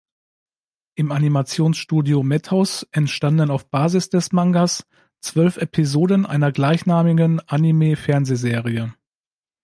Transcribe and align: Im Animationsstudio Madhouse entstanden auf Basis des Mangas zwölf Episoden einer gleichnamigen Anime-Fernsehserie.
Im 0.95 1.11
Animationsstudio 1.11 2.23
Madhouse 2.23 2.87
entstanden 2.91 3.51
auf 3.51 3.69
Basis 3.69 4.09
des 4.09 4.31
Mangas 4.31 4.83
zwölf 5.21 5.57
Episoden 5.57 6.25
einer 6.25 6.51
gleichnamigen 6.51 7.39
Anime-Fernsehserie. 7.41 8.91